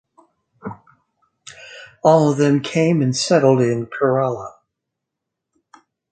[2.03, 4.55] All of them came and settled in Kerala.